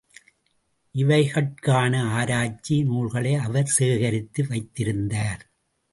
[0.95, 5.43] இவைகட்கான ஆராய்ச்சி நூல்களை அவர் சேகரித்து வைத்திருந்தார்.